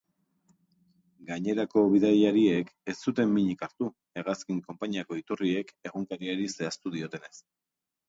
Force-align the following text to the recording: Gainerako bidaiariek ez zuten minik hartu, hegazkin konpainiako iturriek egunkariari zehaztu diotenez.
Gainerako 1.27 1.83
bidaiariek 1.91 2.73
ez 2.93 2.97
zuten 3.07 3.31
minik 3.37 3.63
hartu, 3.69 3.93
hegazkin 4.23 4.65
konpainiako 4.71 5.21
iturriek 5.25 5.73
egunkariari 5.93 6.53
zehaztu 6.59 6.99
diotenez. 7.01 7.37